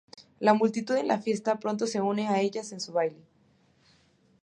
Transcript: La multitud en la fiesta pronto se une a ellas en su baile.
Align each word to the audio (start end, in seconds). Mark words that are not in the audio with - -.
La 0.39 0.55
multitud 0.55 0.95
en 0.95 1.07
la 1.07 1.19
fiesta 1.19 1.59
pronto 1.59 1.85
se 1.85 2.01
une 2.01 2.27
a 2.27 2.41
ellas 2.41 2.71
en 2.71 2.81
su 2.81 2.91
baile. 2.91 3.23